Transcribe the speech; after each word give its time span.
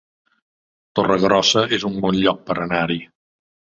Torregrossa 0.99 1.65
es 1.79 1.85
un 1.93 1.99
bon 2.07 2.19
lloc 2.25 2.41
per 2.49 2.57
anar-hi 2.67 2.99